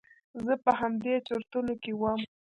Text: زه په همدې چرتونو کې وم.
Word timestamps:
زه 0.43 0.53
په 0.63 0.71
همدې 0.79 1.13
چرتونو 1.27 1.73
کې 1.83 1.91
وم. 1.99 2.21